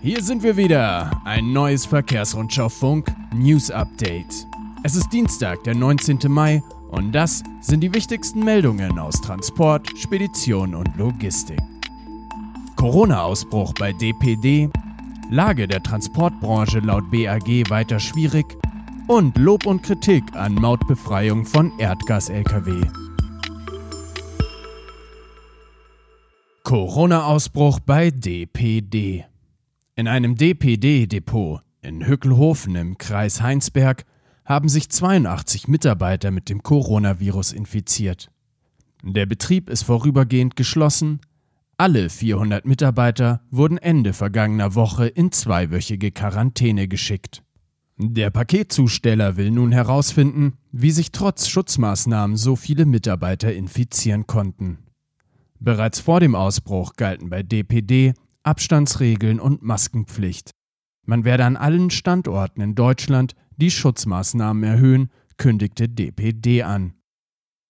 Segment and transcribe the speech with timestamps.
[0.00, 1.10] Hier sind wir wieder.
[1.24, 4.46] Ein neues Verkehrsrundschau-Funk News Update.
[4.84, 6.20] Es ist Dienstag, der 19.
[6.28, 11.58] Mai und das sind die wichtigsten Meldungen aus Transport, Spedition und Logistik.
[12.76, 14.70] Corona-Ausbruch bei DPD,
[15.30, 18.46] Lage der Transportbranche laut BAG weiter schwierig
[19.08, 22.86] und Lob und Kritik an Mautbefreiung von Erdgas-Lkw.
[26.62, 29.24] Corona-Ausbruch bei DPD.
[29.98, 34.04] In einem DPD-Depot in Hückelhofen im Kreis Heinsberg
[34.44, 38.30] haben sich 82 Mitarbeiter mit dem Coronavirus infiziert.
[39.02, 41.18] Der Betrieb ist vorübergehend geschlossen.
[41.78, 47.42] Alle 400 Mitarbeiter wurden Ende vergangener Woche in zweiwöchige Quarantäne geschickt.
[47.96, 54.78] Der Paketzusteller will nun herausfinden, wie sich trotz Schutzmaßnahmen so viele Mitarbeiter infizieren konnten.
[55.58, 58.14] Bereits vor dem Ausbruch galten bei DPD
[58.48, 60.52] Abstandsregeln und Maskenpflicht.
[61.04, 66.94] Man werde an allen Standorten in Deutschland die Schutzmaßnahmen erhöhen, kündigte DPD an.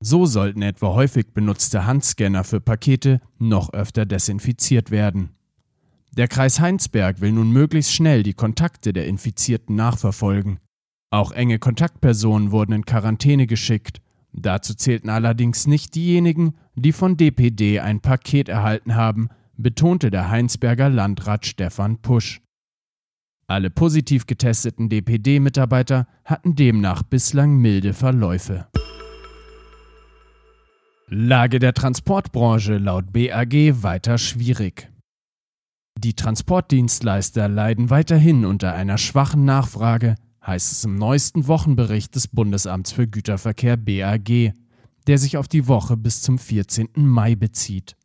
[0.00, 5.30] So sollten etwa häufig benutzte Handscanner für Pakete noch öfter desinfiziert werden.
[6.16, 10.58] Der Kreis Heinsberg will nun möglichst schnell die Kontakte der Infizierten nachverfolgen.
[11.10, 14.00] Auch enge Kontaktpersonen wurden in Quarantäne geschickt.
[14.32, 20.88] Dazu zählten allerdings nicht diejenigen, die von DPD ein Paket erhalten haben, betonte der Heinsberger
[20.88, 22.40] Landrat Stefan Pusch.
[23.46, 28.66] Alle positiv getesteten DPD-Mitarbeiter hatten demnach bislang milde Verläufe.
[31.08, 34.90] Lage der Transportbranche laut BAG weiter schwierig.
[35.98, 42.92] Die Transportdienstleister leiden weiterhin unter einer schwachen Nachfrage, heißt es im neuesten Wochenbericht des Bundesamts
[42.92, 44.54] für Güterverkehr BAG,
[45.06, 46.88] der sich auf die Woche bis zum 14.
[46.96, 47.96] Mai bezieht.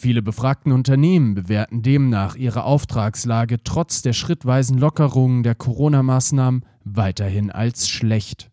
[0.00, 7.86] Viele befragten Unternehmen bewerten demnach ihre Auftragslage trotz der schrittweisen Lockerungen der Corona-Maßnahmen weiterhin als
[7.86, 8.50] schlecht.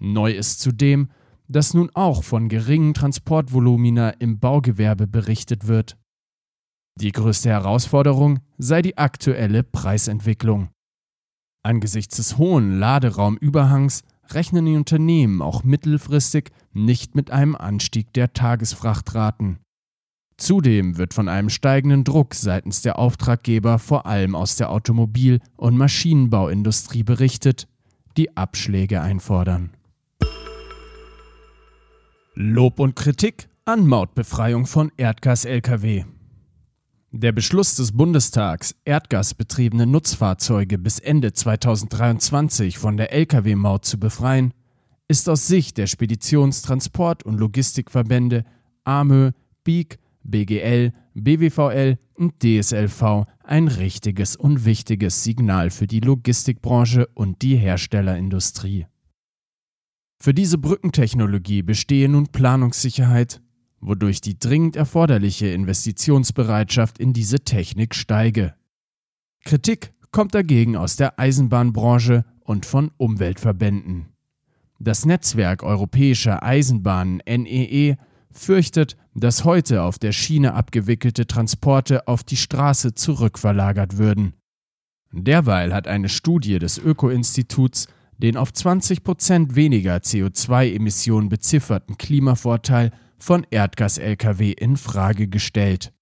[0.00, 1.10] Neu ist zudem,
[1.46, 5.98] dass nun auch von geringen Transportvolumina im Baugewerbe berichtet wird.
[6.98, 10.70] Die größte Herausforderung sei die aktuelle Preisentwicklung.
[11.62, 19.58] Angesichts des hohen Laderaumüberhangs rechnen die Unternehmen auch mittelfristig nicht mit einem Anstieg der Tagesfrachtraten.
[20.42, 25.76] Zudem wird von einem steigenden Druck seitens der Auftraggeber vor allem aus der Automobil- und
[25.76, 27.68] Maschinenbauindustrie berichtet,
[28.16, 29.70] die Abschläge einfordern.
[32.34, 36.06] Lob und Kritik an Mautbefreiung von Erdgas-Lkw.
[37.12, 44.52] Der Beschluss des Bundestags, erdgasbetriebene Nutzfahrzeuge bis Ende 2023 von der Lkw-Maut zu befreien,
[45.06, 48.44] ist aus Sicht der Speditions-, Transport- und Logistikverbände
[48.82, 49.30] AMÖ,
[49.62, 57.56] BIG BGL, BWVL und DSLV ein richtiges und wichtiges Signal für die Logistikbranche und die
[57.56, 58.86] Herstellerindustrie.
[60.20, 63.42] Für diese Brückentechnologie bestehe nun Planungssicherheit,
[63.80, 68.54] wodurch die dringend erforderliche Investitionsbereitschaft in diese Technik steige.
[69.44, 74.06] Kritik kommt dagegen aus der Eisenbahnbranche und von Umweltverbänden.
[74.78, 77.96] Das Netzwerk europäischer Eisenbahnen NEE
[78.38, 84.34] fürchtet, dass heute auf der Schiene abgewickelte Transporte auf die Straße zurückverlagert würden.
[85.12, 87.88] Derweil hat eine Studie des Öko-Instituts
[88.22, 95.92] den auf 20 Prozent weniger CO2-Emissionen bezifferten Klimavorteil von Erdgas-Lkw in Frage gestellt.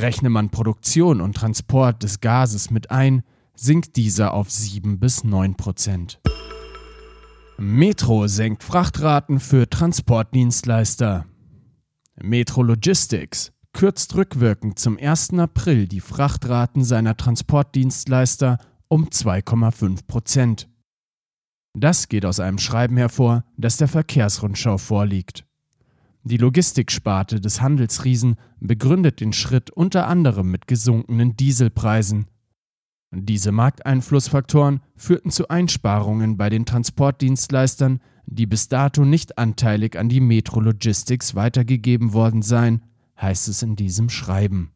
[0.00, 3.22] Rechne man Produktion und Transport des Gases mit ein,
[3.54, 6.20] sinkt dieser auf 7 bis 9 Prozent.
[7.58, 11.26] Metro senkt Frachtraten für Transportdienstleister.
[12.22, 15.34] Metro Logistics kürzt rückwirkend zum 1.
[15.34, 20.68] April die Frachtraten seiner Transportdienstleister um 2,5 Prozent.
[21.74, 25.44] Das geht aus einem Schreiben hervor, das der Verkehrsrundschau vorliegt.
[26.22, 32.28] Die Logistiksparte des Handelsriesen begründet den Schritt unter anderem mit gesunkenen Dieselpreisen.
[33.10, 40.20] Diese Markteinflussfaktoren führten zu Einsparungen bei den Transportdienstleistern, die bis dato nicht anteilig an die
[40.20, 42.82] Metro Logistics weitergegeben worden seien,
[43.20, 44.72] heißt es in diesem Schreiben.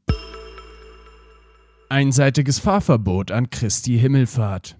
[1.88, 4.76] Einseitiges Fahrverbot an Christi Himmelfahrt.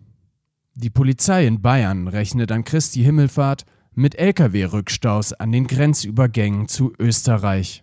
[0.75, 3.65] Die Polizei in Bayern rechnet an Christi Himmelfahrt
[3.95, 7.83] mit Lkw-Rückstaus an den Grenzübergängen zu Österreich.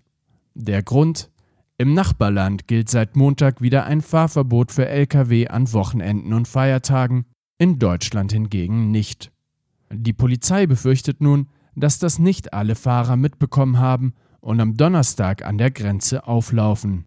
[0.54, 1.32] Der Grund?
[1.80, 7.26] Im Nachbarland gilt seit Montag wieder ein Fahrverbot für Lkw an Wochenenden und Feiertagen,
[7.58, 9.33] in Deutschland hingegen nicht.
[9.96, 15.58] Die Polizei befürchtet nun, dass das nicht alle Fahrer mitbekommen haben und am Donnerstag an
[15.58, 17.06] der Grenze auflaufen.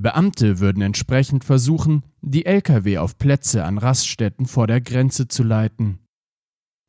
[0.00, 5.98] Beamte würden entsprechend versuchen, die Lkw auf Plätze an Raststätten vor der Grenze zu leiten.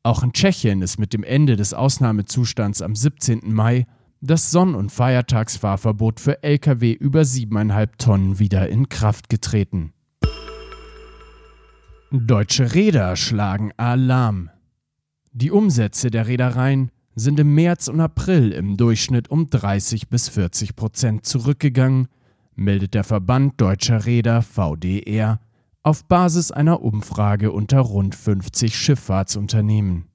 [0.02, 3.52] Auch in Tschechien ist mit dem Ende des Ausnahmezustands am 17.
[3.52, 3.86] Mai
[4.20, 9.92] das Sonn- und Feiertagsfahrverbot für Lkw über 7,5 Tonnen wieder in Kraft getreten.
[12.12, 14.50] Deutsche Räder schlagen Alarm.
[15.32, 20.74] Die Umsätze der Reedereien sind im März und April im Durchschnitt um 30 bis 40
[20.74, 22.08] Prozent zurückgegangen,
[22.56, 25.40] meldet der Verband Deutscher Räder VDR
[25.82, 30.06] auf Basis einer Umfrage unter rund 50 Schifffahrtsunternehmen.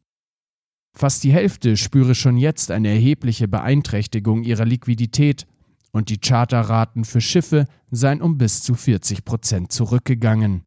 [0.93, 5.47] Fast die Hälfte spüre schon jetzt eine erhebliche Beeinträchtigung ihrer Liquidität
[5.91, 10.63] und die Charterraten für Schiffe seien um bis zu 40 Prozent zurückgegangen.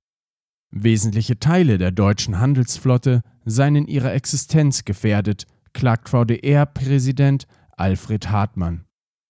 [0.71, 7.47] Wesentliche Teile der deutschen Handelsflotte seien in ihrer Existenz gefährdet, klagt VDR-Präsident
[7.77, 8.85] Alfred Hartmann.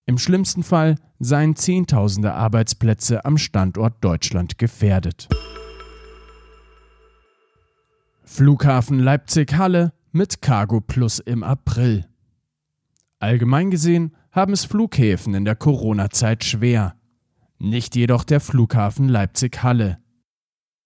[0.07, 5.29] Im schlimmsten Fall seien Zehntausende Arbeitsplätze am Standort Deutschland gefährdet.
[8.25, 12.07] Flughafen Leipzig-Halle mit Cargo Plus im April.
[13.19, 16.95] Allgemein gesehen haben es Flughäfen in der Corona-Zeit schwer.
[17.59, 19.99] Nicht jedoch der Flughafen Leipzig-Halle.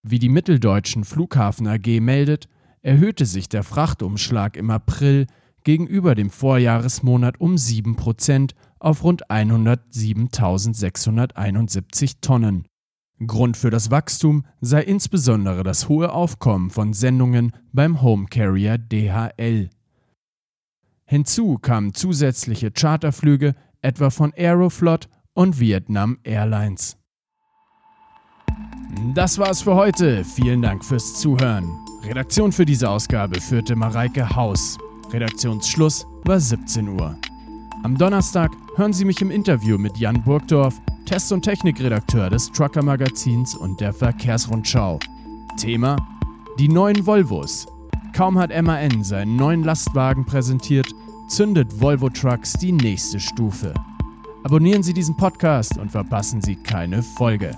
[0.03, 2.49] Wie die Mitteldeutschen Flughafen AG meldet,
[2.83, 5.29] erhöhte sich der Frachtumschlag im April
[5.65, 12.67] gegenüber dem Vorjahresmonat um 7% auf rund 107.671 Tonnen.
[13.25, 19.71] Grund für das Wachstum sei insbesondere das hohe Aufkommen von Sendungen beim Home Carrier DHL.
[21.05, 26.97] Hinzu kamen zusätzliche Charterflüge etwa von Aeroflot und Vietnam Airlines.
[29.15, 30.25] Das war's für heute.
[30.25, 31.82] Vielen Dank fürs Zuhören.
[32.05, 34.77] Redaktion für diese Ausgabe führte Mareike Haus.
[35.13, 37.17] Redaktionsschluss war 17 Uhr.
[37.85, 42.83] Am Donnerstag hören Sie mich im Interview mit Jan Burgdorf, Test- und Technikredakteur des Trucker
[42.83, 44.99] Magazins und der Verkehrsrundschau.
[45.57, 45.97] Thema:
[46.59, 47.67] Die neuen Volvos.
[48.13, 50.89] Kaum hat MAN seinen neuen Lastwagen präsentiert,
[51.29, 53.73] zündet Volvo Trucks die nächste Stufe.
[54.43, 57.57] Abonnieren Sie diesen Podcast und verpassen Sie keine Folge.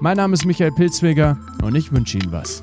[0.00, 2.62] Mein Name ist Michael Pilzweger und ich wünsche Ihnen was.